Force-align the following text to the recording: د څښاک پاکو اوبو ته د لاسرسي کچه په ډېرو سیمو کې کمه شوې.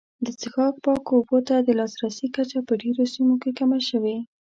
د 0.25 0.27
څښاک 0.39 0.75
پاکو 0.83 1.11
اوبو 1.17 1.37
ته 1.47 1.55
د 1.59 1.69
لاسرسي 1.79 2.27
کچه 2.35 2.59
په 2.67 2.73
ډېرو 2.81 3.03
سیمو 3.13 3.35
کې 3.41 3.51
کمه 3.59 3.79
شوې. 3.89 4.17